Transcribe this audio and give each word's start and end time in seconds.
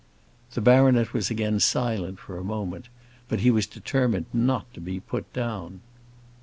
The 0.55 0.61
baronet 0.61 1.13
was 1.13 1.29
again 1.29 1.59
silent 1.59 2.17
for 2.17 2.39
a 2.39 2.43
moment; 2.43 2.87
but 3.29 3.41
he 3.41 3.51
was 3.51 3.67
determined 3.67 4.25
not 4.33 4.73
to 4.73 4.81
be 4.81 4.99
put 4.99 5.31
down. 5.31 5.81